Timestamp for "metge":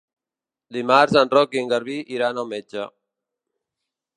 2.55-2.87